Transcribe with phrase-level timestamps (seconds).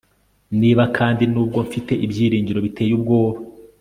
[0.59, 3.39] niba kandi, nubwo mfite ibyiringiro biteye ubwoba